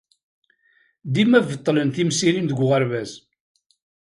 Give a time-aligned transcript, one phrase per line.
[1.13, 3.11] Dima beṭṭlen timsirin deg uɣerbaz.